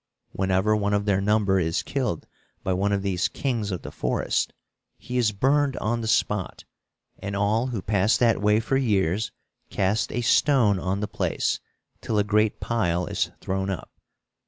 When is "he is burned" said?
4.97-5.77